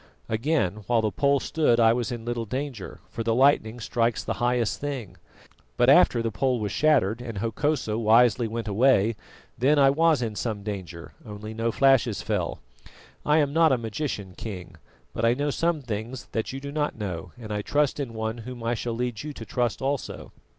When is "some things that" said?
15.51-16.51